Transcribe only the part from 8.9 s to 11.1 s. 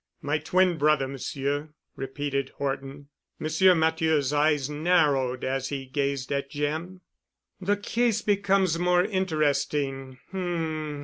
interesting. H m.